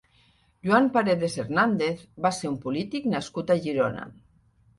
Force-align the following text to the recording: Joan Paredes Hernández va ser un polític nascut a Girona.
Joan 0.69 0.87
Paredes 0.95 1.35
Hernández 1.43 2.01
va 2.27 2.33
ser 2.39 2.49
un 2.53 2.57
polític 2.65 3.07
nascut 3.13 3.55
a 3.57 3.61
Girona. 3.69 4.09